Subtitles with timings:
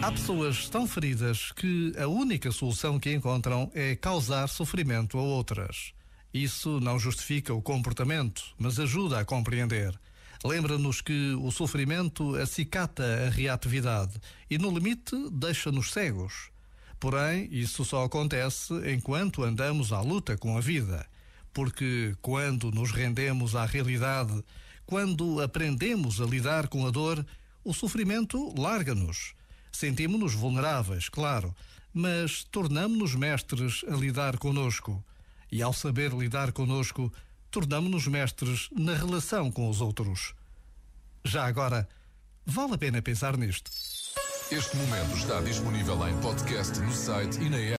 [0.00, 5.92] Há pessoas tão feridas que a única solução que encontram é causar sofrimento a outras.
[6.32, 9.92] Isso não justifica o comportamento, mas ajuda a compreender.
[10.44, 14.14] Lembra-nos que o sofrimento acicata a reatividade
[14.48, 16.50] e, no limite, deixa-nos cegos.
[17.00, 21.04] Porém, isso só acontece enquanto andamos à luta com a vida.
[21.52, 24.44] Porque quando nos rendemos à realidade,
[24.86, 27.26] quando aprendemos a lidar com a dor,
[27.64, 29.36] o sofrimento larga-nos
[29.72, 31.54] Sentimos-nos vulneráveis, claro,
[31.92, 35.02] mas tornamos-nos mestres a lidar conosco.
[35.50, 37.12] E ao saber lidar conosco,
[37.50, 40.34] tornamos-nos mestres na relação com os outros.
[41.24, 41.88] Já agora,
[42.44, 43.70] vale a pena pensar nisto.
[44.50, 47.76] Este momento está disponível em podcast no site e na app.